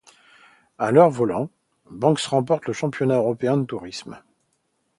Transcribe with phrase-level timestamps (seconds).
[0.79, 1.51] À leur volant,
[1.91, 4.19] Banks remporte le championnat européen de tourisme.